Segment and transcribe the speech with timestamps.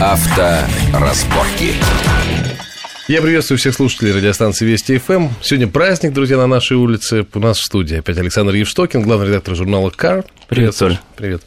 [0.00, 1.74] Авторазборки.
[3.08, 5.26] Я приветствую всех слушателей радиостанции Вести ФМ.
[5.42, 7.26] Сегодня праздник, друзья, на нашей улице.
[7.34, 10.24] У нас в студии опять Александр Евштокин, главный редактор журнала «Кар».
[10.46, 10.98] Привет, Соль.
[11.16, 11.42] Привет.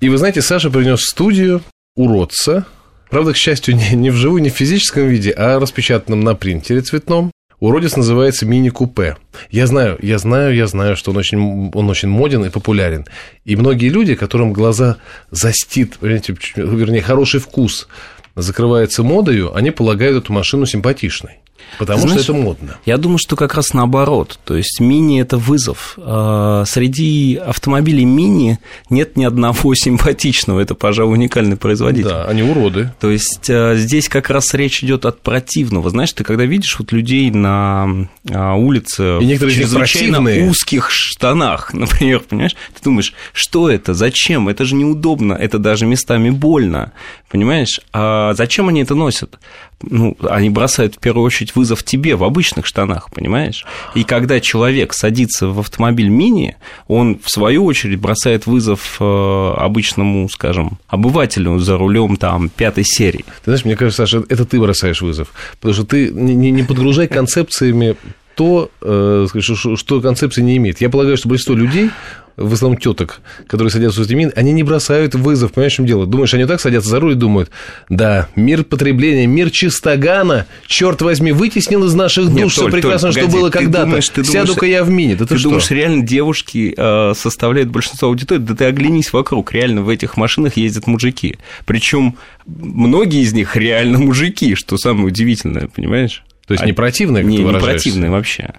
[0.00, 1.62] И вы знаете, Саша принес в студию
[1.96, 2.66] уродца.
[3.08, 7.32] Правда, к счастью, не, не вживую, не в физическом виде, а распечатанном на принтере цветном.
[7.60, 9.16] Уродец называется мини-купе.
[9.50, 13.04] Я знаю, я знаю, я знаю, что он очень, он очень моден и популярен.
[13.44, 14.98] И многие люди, которым глаза
[15.30, 17.88] застит, вернее, хороший вкус
[18.36, 21.40] закрывается модою, они полагают эту машину симпатичной.
[21.78, 22.76] Потому Знаешь, что это модно.
[22.86, 24.38] Я думаю, что как раз наоборот.
[24.44, 25.94] То есть мини это вызов.
[25.98, 28.58] А, среди автомобилей мини
[28.90, 30.60] нет ни одного симпатичного.
[30.60, 32.08] Это, пожалуй, уникальный производитель.
[32.08, 32.92] Да, они уроды.
[33.00, 35.90] То есть а, здесь как раз речь идет от противного.
[35.90, 42.20] Знаешь, ты когда видишь вот людей на а, улице И в чрезвычайно узких штанах, например,
[42.20, 46.92] понимаешь, ты думаешь, что это, зачем, это же неудобно, это даже местами больно,
[47.30, 47.80] понимаешь?
[47.92, 49.38] А зачем они это носят?
[49.82, 53.66] ну, они бросают в первую очередь вызов тебе в обычных штанах, понимаешь?
[53.96, 56.56] И когда человек садится в автомобиль мини,
[56.86, 63.24] он в свою очередь бросает вызов э, обычному, скажем, обывателю за рулем там пятой серии.
[63.44, 65.28] Ты знаешь, мне кажется, Саша, это ты бросаешь вызов,
[65.60, 67.96] потому что ты не, не подгружай концепциями
[68.36, 69.26] то, э,
[69.74, 70.80] что, концепция не имеет.
[70.80, 71.90] Я полагаю, что большинство людей
[72.38, 76.06] в основном теток, которые садятся в Тимин, они не бросают вызов, понимаешь, в чем дело?
[76.06, 77.50] Думаешь, они так садятся за руль и думают,
[77.88, 83.22] да, мир потребления, мир чистогана, черт возьми, вытеснил из наших душ Нет, все прекрасно, Толь,
[83.22, 84.00] что было когда-то.
[84.00, 85.14] Сяду-ка я в мини.
[85.14, 85.48] Да ты, ты что?
[85.48, 88.40] думаешь, реально девушки э, составляют большинство аудитории?
[88.40, 91.38] Да ты оглянись вокруг, реально в этих машинах ездят мужики.
[91.66, 96.22] Причем многие из них реально мужики, что самое удивительное, понимаешь?
[96.46, 98.54] То есть не противные, как не, ты не противные вообще.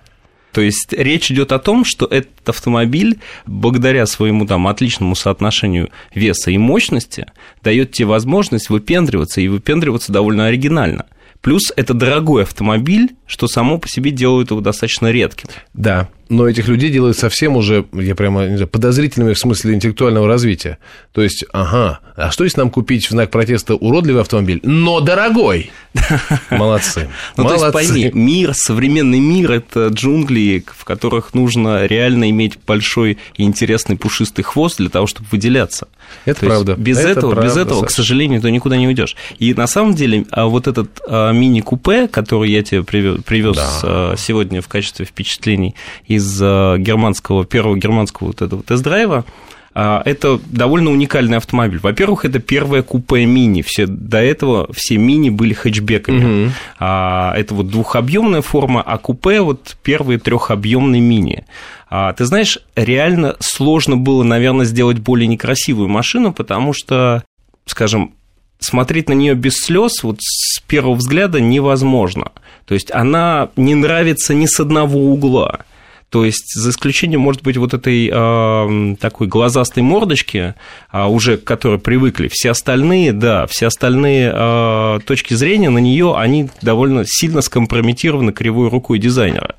[0.51, 6.51] То есть речь идет о том, что этот автомобиль, благодаря своему там отличному соотношению веса
[6.51, 7.27] и мощности,
[7.63, 11.05] дает тебе возможность выпендриваться и выпендриваться довольно оригинально.
[11.41, 15.49] Плюс это дорогой автомобиль, что само по себе делает его достаточно редким.
[15.73, 20.27] Да, но этих людей делают совсем уже, я прямо не знаю, подозрительными в смысле интеллектуального
[20.27, 20.77] развития.
[21.11, 25.71] То есть, ага, а что если нам купить в знак протеста уродливый автомобиль, но дорогой?
[26.51, 27.09] Молодцы.
[27.35, 33.17] Ну, то есть, пойми, мир, современный мир– это джунгли, в которых нужно реально иметь большой
[33.35, 35.87] и интересный пушистый хвост для того, чтобы выделяться.
[36.25, 36.75] Это то правда.
[36.75, 39.15] Без это этого, без этого, к сожалению, ты никуда не уйдешь.
[39.39, 43.57] И на самом деле, а вот этот а, мини-купе, который я тебе привез.
[43.83, 45.75] А, сегодня в качестве впечатлений
[46.05, 49.25] из из э, германского, первого германского вот этого тест-драйва,
[49.73, 51.79] а, это довольно уникальный автомобиль.
[51.81, 53.61] Во-первых, это первое купе мини.
[53.61, 56.45] Все, до этого все мини были хэтчбеками.
[56.45, 56.51] Угу.
[56.79, 61.45] Это вот двухобъемная форма, а купе вот первые трехобъемные мини.
[61.89, 67.23] А, ты знаешь, реально сложно было, наверное, сделать более некрасивую машину, потому что,
[67.65, 68.13] скажем,
[68.59, 72.31] смотреть на нее без слез вот с первого взгляда невозможно.
[72.65, 75.61] То есть она не нравится ни с одного угла.
[76.09, 80.55] То есть, за исключением, может быть, вот этой э, такой глазастой мордочки,
[80.91, 86.15] э, уже к которой привыкли, все остальные, да, все остальные э, точки зрения на нее,
[86.17, 89.55] они довольно сильно скомпрометированы кривой рукой дизайнера.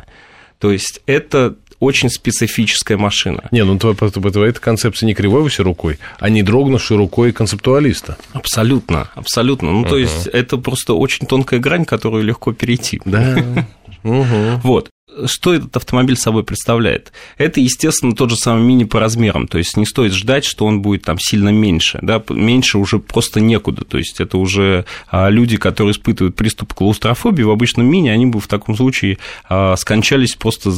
[0.59, 3.45] То есть, это очень специфическая машина.
[3.53, 8.19] Не, ну эта концепция не кривой все рукой, а не дрогнувшей рукой концептуалиста.
[8.33, 9.71] Абсолютно, абсолютно.
[9.71, 9.89] Ну, uh-huh.
[9.89, 13.01] то есть, это просто очень тонкая грань, которую легко перейти.
[13.05, 13.67] Да.
[14.03, 14.25] Угу.
[14.63, 14.91] Вот
[15.27, 17.13] что этот автомобиль собой представляет?
[17.39, 20.83] Это, естественно, тот же самый мини по размерам, то есть не стоит ждать, что он
[20.83, 25.57] будет там сильно меньше, да, меньше уже просто некуда, то есть это уже а, люди,
[25.57, 30.73] которые испытывают приступ клаустрофобии в обычном мини, они бы в таком случае а, скончались просто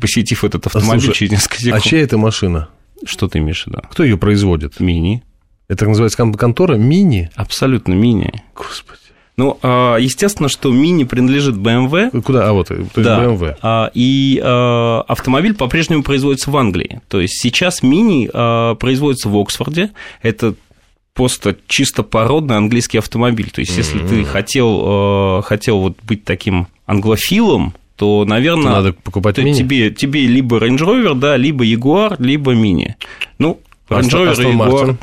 [0.00, 1.76] посетив этот автомобиль Слушай, через несколько секунд.
[1.76, 2.68] А чья это машина?
[3.04, 3.80] Что ты имеешь в виду?
[3.90, 4.80] Кто ее производит?
[4.80, 5.22] Мини.
[5.68, 7.30] Это называется контора мини?
[7.34, 8.42] Абсолютно мини.
[8.54, 8.98] Господи.
[9.38, 12.22] Ну, а, естественно, что мини принадлежит BMW.
[12.22, 12.48] Куда?
[12.48, 13.24] А вот, то есть да.
[13.24, 13.56] BMW.
[13.62, 14.38] А, и
[15.08, 17.00] автомобиль по-прежнему производится в Англии.
[17.08, 18.28] То есть сейчас мини
[18.76, 19.92] производится в Оксфорде.
[20.22, 20.54] Это
[21.14, 23.50] просто чисто породный английский автомобиль.
[23.50, 24.08] То есть, если mm-hmm.
[24.08, 29.54] ты хотел, хотел вот быть таким англофилом, то, наверное, надо покупать мини.
[29.54, 32.96] Тебе, тебе либо Range Rover, да, либо Jaguar, либо мини.
[33.38, 34.96] Ну, Range Rover и Jaguar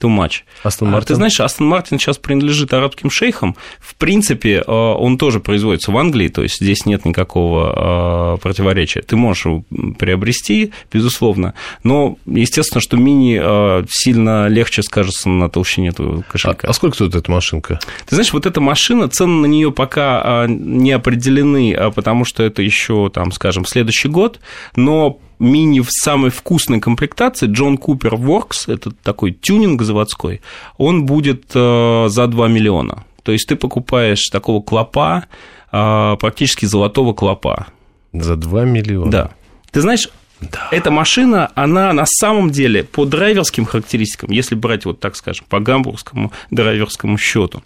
[0.00, 0.42] too much.
[0.62, 1.08] Астон Мартин?
[1.08, 3.56] Ты знаешь, Астон Мартин сейчас принадлежит арабским шейхам.
[3.80, 9.02] В принципе, э, он тоже производится в Англии, то есть здесь нет никакого э, противоречия.
[9.02, 9.64] Ты можешь его
[9.98, 16.66] приобрести, безусловно, но, естественно, что мини э, сильно легче скажется на толщине этого кошелька.
[16.66, 17.80] А, а сколько стоит эта машинка?
[18.06, 23.10] Ты знаешь, вот эта машина, цены на нее пока не определены, потому что это еще,
[23.12, 24.40] там, скажем, следующий год,
[24.74, 30.40] но мини в самой вкусной комплектации John Cooper Works, это такой тюнинг заводской,
[30.78, 33.04] он будет э, за 2 миллиона.
[33.22, 35.24] То есть ты покупаешь такого клопа,
[35.72, 37.66] э, практически золотого клопа.
[38.12, 39.10] За 2 миллиона?
[39.10, 39.30] Да.
[39.72, 40.08] Ты знаешь,
[40.40, 40.68] да.
[40.70, 45.60] Эта машина, она на самом деле по драйверским характеристикам, если брать вот так скажем, по
[45.60, 47.62] гамбургскому драйверскому счету,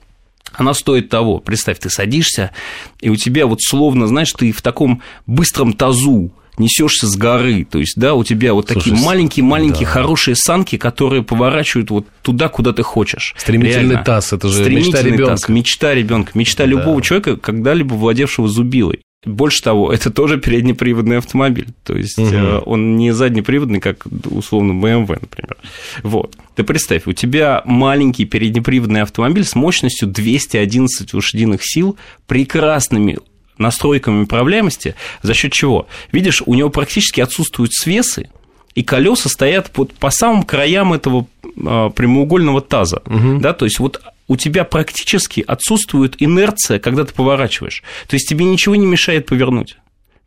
[0.52, 1.38] она стоит того.
[1.38, 2.52] Представь, ты садишься,
[3.00, 7.78] и у тебя вот словно, знаешь, ты в таком быстром тазу несешься с горы, то
[7.78, 9.92] есть, да, у тебя вот Слушай, такие маленькие-маленькие да.
[9.92, 13.34] хорошие санки, которые поворачивают вот туда, куда ты хочешь.
[13.38, 14.04] Стремительный Реально.
[14.04, 15.52] таз, это же мечта ребенка.
[15.52, 16.70] Мечта ребенка, мечта да.
[16.70, 19.00] любого человека, когда-либо владевшего зубилой.
[19.24, 21.68] Больше того, это тоже переднеприводный автомобиль.
[21.84, 22.62] То есть угу.
[22.66, 25.56] он не заднеприводный, как условно BMW, например.
[26.02, 26.36] Вот.
[26.54, 31.96] Ты представь, у тебя маленький переднеприводный автомобиль с мощностью 211 лошадиных сил,
[32.26, 33.18] прекрасными
[33.60, 35.86] настройками управляемости, за счет чего?
[36.12, 38.30] Видишь, у него практически отсутствуют свесы,
[38.74, 41.26] и колеса стоят под, по самым краям этого
[41.64, 43.02] а, прямоугольного таза.
[43.06, 43.40] Угу.
[43.40, 47.82] Да, то есть вот у тебя практически отсутствует инерция, когда ты поворачиваешь.
[48.08, 49.76] То есть тебе ничего не мешает повернуть.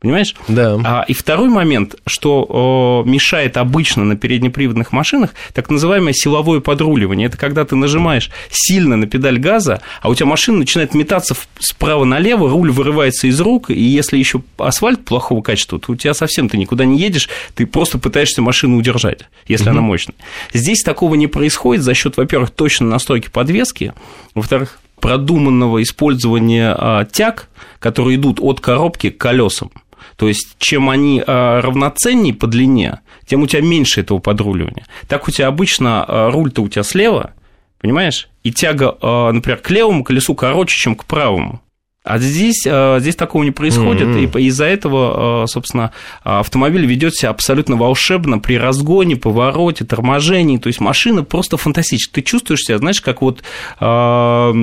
[0.04, 0.36] Понимаешь?
[0.50, 0.78] Да.
[0.84, 7.28] А, и второй момент, что о, мешает обычно на переднеприводных машинах, так называемое силовое подруливание.
[7.28, 12.04] Это когда ты нажимаешь сильно на педаль газа, а у тебя машина начинает метаться справа
[12.04, 16.50] налево, руль вырывается из рук, и если еще асфальт плохого качества, то у тебя совсем
[16.50, 19.72] ты никуда не едешь, ты просто пытаешься машину удержать, если угу.
[19.72, 20.16] она мощная.
[20.52, 23.94] Здесь такого не происходит за счет, во-первых, точной настройки подвески,
[24.36, 27.48] во-вторых, продуманного использования а, тяг,
[27.80, 29.72] которые идут от коробки к колесам.
[30.16, 34.86] То есть, чем они а, равноценнее по длине, тем у тебя меньше этого подруливания.
[35.08, 37.34] Так у тебя обычно а, руль-то у тебя слева,
[37.80, 38.30] понимаешь?
[38.44, 41.63] И тяга, а, например, к левому колесу короче, чем к правому.
[42.04, 44.42] А здесь, э, здесь такого не происходит, mm-hmm.
[44.42, 45.92] и из-за этого, э, собственно,
[46.24, 50.58] автомобиль ведет себя абсолютно волшебно при разгоне, повороте, торможении.
[50.58, 52.22] То есть машина просто фантастическая.
[52.22, 53.42] Ты чувствуешь себя, знаешь, как вот
[53.80, 54.54] э,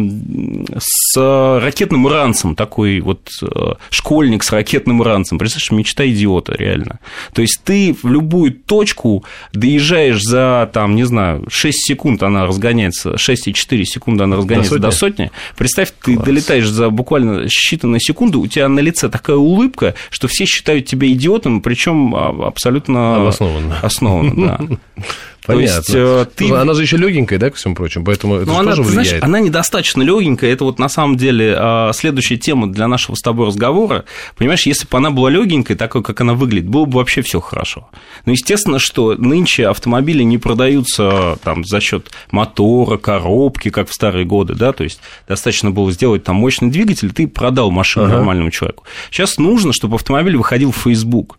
[0.79, 3.31] с ракетным ранцем, такой вот
[3.89, 5.39] школьник с ракетным ранцем.
[5.39, 7.01] Представляешь, мечта идиота, реально.
[7.33, 13.13] То есть ты в любую точку доезжаешь за, там, не знаю, 6 секунд она разгоняется,
[13.13, 15.25] 6,4 секунды она разгоняется до сотни.
[15.25, 15.31] До сотни.
[15.57, 16.27] Представь, ты Класс.
[16.27, 20.87] долетаешь за буквально буквально считанные секунды у тебя на лице такая улыбка, что все считают
[20.87, 23.79] тебя идиотом, причем а, абсолютно обоснованно.
[23.83, 25.05] Основанно, да.
[25.47, 25.77] Понятно.
[25.77, 26.53] есть, э, ты...
[26.53, 29.09] Она же еще легенькая, да, ко всему прочему, поэтому это ну, она, тоже влияет.
[29.09, 30.53] Знаешь, она недостаточно легенькая.
[30.53, 34.05] Это вот на самом деле а, следующая тема для нашего с тобой разговора.
[34.37, 37.89] Понимаешь, если бы она была легенькой, такой, как она выглядит, было бы вообще все хорошо.
[38.27, 44.27] Но естественно, что нынче автомобили не продаются там за счет мотора, коробки, как в старые
[44.27, 48.17] годы, да, то есть достаточно было сделать там мощный двигатель, ты продал машину ага.
[48.17, 48.85] нормальному человеку.
[49.11, 51.39] Сейчас нужно, чтобы автомобиль выходил в Facebook.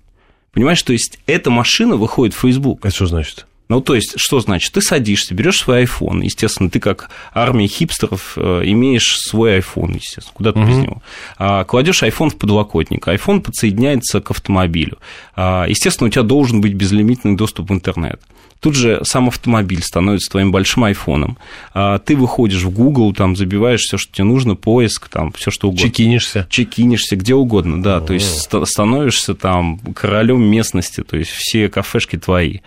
[0.54, 2.86] Понимаешь, то есть эта машина выходит в Facebook.
[2.86, 3.46] Это что значит?
[3.72, 4.74] Ну, то есть, что значит?
[4.74, 10.34] Ты садишься, берешь свой iPhone, естественно, ты как армия хипстеров э, имеешь свой iPhone, естественно,
[10.34, 10.68] куда ты угу.
[10.68, 11.02] без него.
[11.38, 14.98] А, кладешь iPhone в подлокотник, iPhone подсоединяется к автомобилю.
[15.38, 18.20] А, естественно, у тебя должен быть безлимитный доступ в интернет.
[18.62, 21.40] Тут же сам автомобиль становится твоим большим айфоном.
[21.74, 25.70] А, ты выходишь в Google, там забиваешь все, что тебе нужно, поиск, там все что
[25.70, 25.88] угодно.
[25.88, 26.46] Чекинишься.
[26.48, 27.96] Чекинишься, где угодно, да.
[27.96, 28.06] О-о-о.
[28.06, 32.60] То есть становишься там королем местности, то есть все кафешки твои.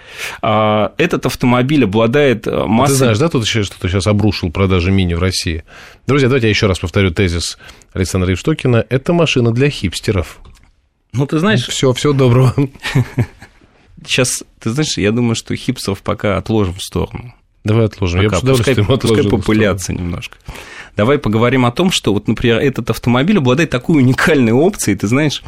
[0.42, 2.92] А, этот автомобиль обладает э, массой...
[2.92, 5.64] Ты знаешь, да, тут еще что-то сейчас обрушил продажи мини в России.
[6.06, 7.58] Друзья, давайте я еще раз повторю тезис
[7.92, 8.84] Александра Евштокина.
[8.88, 10.40] Это машина для хипстеров.
[11.12, 11.66] Ну, ты знаешь...
[11.66, 12.54] Все, всего доброго.
[14.06, 17.34] сейчас, ты знаешь, я думаю, что хипсов пока отложим в сторону.
[17.64, 18.22] Давай отложим.
[18.22, 20.36] Пока, я пускай, пускай попыляться немножко.
[20.96, 25.42] Давай поговорим о том, что вот, например, этот автомобиль обладает такой уникальной опцией, ты знаешь,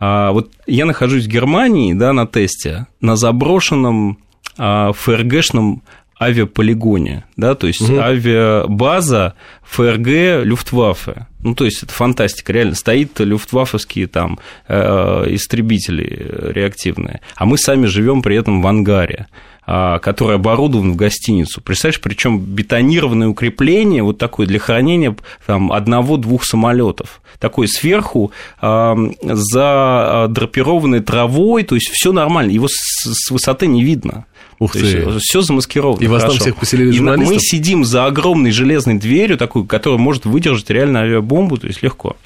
[0.00, 4.27] а, вот я нахожусь в Германии, да, на тесте, на заброшенном а,
[4.58, 5.82] ФРГшном
[6.20, 7.98] авиаполигоне, да, то есть угу.
[7.98, 11.26] авиабаза ФРГ Люфтваффе.
[11.44, 17.86] Ну, то есть это фантастика, реально стоит люфтваффовские там э, истребители реактивные, а мы сами
[17.86, 19.28] живем при этом в ангаре
[19.70, 21.60] а, который оборудован в гостиницу.
[21.60, 27.20] Представляешь, причем бетонированное укрепление, вот такое для хранения там, одного-двух самолетов.
[27.38, 34.24] Такой сверху э, задрапированной травой, то есть все нормально, его с высоты не видно.
[34.58, 35.18] Ух ты.
[35.20, 36.02] Все замаскировано.
[36.02, 36.94] И вас там всех поселили?
[36.94, 41.82] И мы сидим за огромной железной дверью, такой, которая может выдержать реально авиабомбу, то есть
[41.82, 42.16] легко.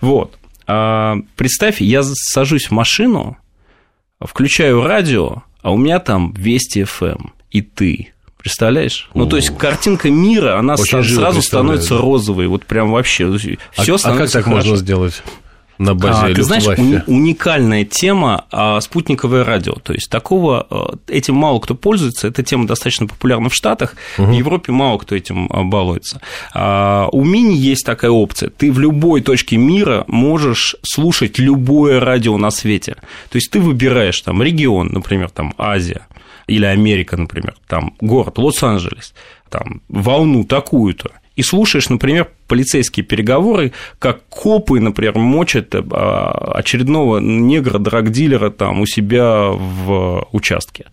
[0.00, 0.36] Вот.
[0.66, 3.36] А, представь, я сажусь в машину,
[4.20, 8.12] включаю радио, а у меня там Вести ФМ эм и ты.
[8.38, 9.10] Представляешь?
[9.12, 13.36] Ну, то есть картинка мира, она Очень сразу становится розовой, вот прям вообще.
[13.36, 14.68] Все а, становится а как так хорошо.
[14.68, 15.22] можно сделать?
[15.80, 19.72] На базе а, Ты знаешь, уни- уникальная тема а, спутниковое радио.
[19.72, 24.28] То есть такого, а, этим мало кто пользуется, эта тема достаточно популярна в Штатах, угу.
[24.28, 26.20] в Европе мало кто этим а, балуется.
[26.52, 28.50] А, у Мини есть такая опция.
[28.50, 32.96] Ты в любой точке мира можешь слушать любое радио на свете.
[33.30, 36.06] То есть ты выбираешь там регион, например, там Азия,
[36.46, 39.14] или Америка, например, там город Лос-Анджелес,
[39.48, 41.10] там волну такую-то,
[41.40, 48.86] и слушаешь, например, полицейские переговоры, как копы, например, мочат а, очередного негра, драгдилера там у
[48.86, 50.86] себя в участке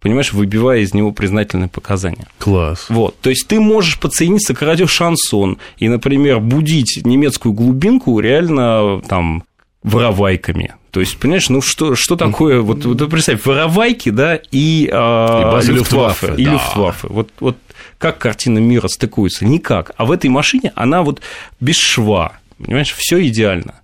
[0.00, 2.26] понимаешь, выбивая из него признательные показания.
[2.38, 2.86] Класс.
[2.88, 9.02] Вот, то есть ты можешь подсоединиться к радио шансон и, например, будить немецкую глубинку реально
[9.06, 9.44] там
[9.82, 10.74] воровайками.
[10.90, 15.66] То есть, понимаешь, ну что, что такое, вот, вот представь, воровайки, да, и, а, и
[15.66, 16.52] Люфтваффе, и да.
[16.52, 17.08] Люфтваффе.
[17.08, 17.56] Вот, вот
[17.98, 19.44] как картина мира стыкуется?
[19.44, 19.92] Никак.
[19.96, 21.20] А в этой машине она вот
[21.60, 23.80] без шва, понимаешь, все идеально.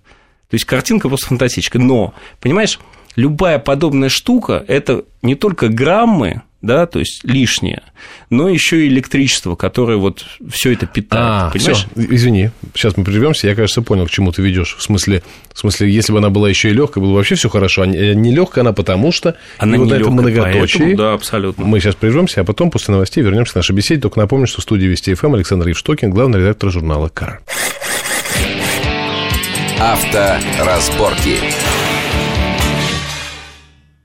[0.49, 1.81] То есть картинка просто фантастическая.
[1.81, 2.79] Но, понимаешь,
[3.15, 7.81] любая подобная штука– это не только граммы, да, то есть лишнее,
[8.29, 11.25] но еще и электричество, которое вот все это питает.
[11.25, 11.87] А, понимаешь?
[11.95, 12.15] Всё.
[12.15, 13.47] Извини, сейчас мы прервемся.
[13.47, 14.75] Я, кажется, понял, к чему ты ведешь.
[14.77, 17.49] В смысле, в смысле, если бы она была еще и легкая, было бы вообще все
[17.49, 17.83] хорошо.
[17.83, 20.79] А не легкая она потому что она и вот это многоточие.
[20.79, 21.65] Поэтому, да, абсолютно.
[21.65, 24.01] Мы сейчас прервемся, а потом после новостей вернемся к нашей беседе.
[24.01, 27.41] Только напомню, что в студии Вести ФМ Александр Евштокин, главный редактор журнала Кар.
[29.79, 31.37] Авторазборки.